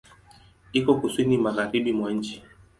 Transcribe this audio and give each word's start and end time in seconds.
Iko 0.79 0.91
Kusini 1.01 1.35
magharibi 1.45 1.91
mwa 1.97 2.09
nchi. 2.17 2.35